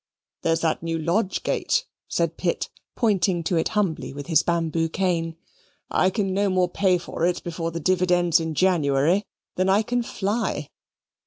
"There 0.41 0.53
is 0.53 0.61
that 0.61 0.81
new 0.81 0.97
lodge 0.97 1.43
gate," 1.43 1.85
said 2.07 2.35
Pitt, 2.35 2.69
pointing 2.95 3.43
to 3.43 3.55
it 3.55 3.67
humbly 3.77 4.13
with 4.13 4.25
the 4.25 4.43
bamboo 4.43 4.89
cane, 4.89 5.37
"I 5.91 6.09
can 6.09 6.33
no 6.33 6.49
more 6.49 6.67
pay 6.69 6.97
for 6.97 7.23
it 7.23 7.43
before 7.43 7.69
the 7.69 7.79
dividends 7.79 8.39
in 8.39 8.55
January 8.55 9.23
than 9.57 9.69
I 9.69 9.83
can 9.83 10.01
fly." 10.01 10.69